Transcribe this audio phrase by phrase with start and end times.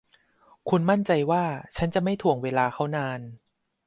[0.69, 1.43] คุณมั่นใจว่า
[1.77, 3.19] ฉันจะไม่ถ่วงเวลาเขานาน